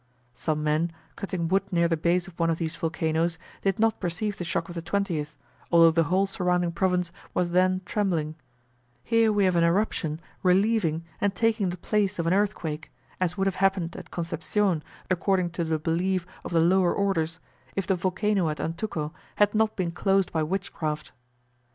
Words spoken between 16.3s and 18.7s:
of the lower orders, if the volcano at